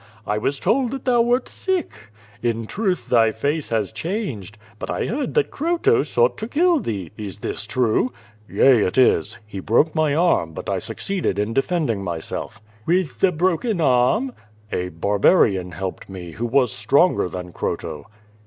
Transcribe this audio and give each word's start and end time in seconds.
I 0.25 0.39
was 0.39 0.59
told 0.59 0.89
that 0.89 1.05
thou 1.05 1.21
wert 1.21 1.47
sick. 1.47 1.91
In 2.41 2.65
truth 2.65 3.07
thy 3.09 3.31
face 3.31 3.69
has 3.69 3.91
changed. 3.91 4.57
But 4.79 4.89
I 4.89 5.05
heard 5.05 5.35
that 5.35 5.51
Croto 5.51 6.01
sought 6.03 6.39
to 6.39 6.47
kill 6.47 6.79
thee. 6.79 7.11
Is 7.17 7.37
this 7.37 7.67
true?" 7.67 8.11
"Yea, 8.49 8.81
it 8.85 8.97
is. 8.97 9.37
He 9.45 9.59
broke 9.59 9.93
my 9.93 10.15
arm, 10.15 10.53
but 10.53 10.67
I 10.67 10.79
succeeded 10.79 11.37
in 11.37 11.53
defend* 11.53 11.91
ing 11.91 12.03
myself/' 12.03 12.61
QUO 12.87 12.95
VADIS. 13.03 13.15
239 13.19 13.19
^'Witli 13.19 13.19
the 13.19 13.31
broken 13.37 13.79
arm?"' 13.81 14.33
"A 14.71 14.89
Barbarian 14.89 15.71
helped 15.73 16.09
me, 16.09 16.31
who 16.31 16.47
was 16.47 16.71
stronger 16.73 17.29
than 17.29 17.51
Croio." 17.53 18.07